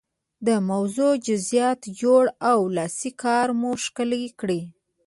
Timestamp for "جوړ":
2.01-2.23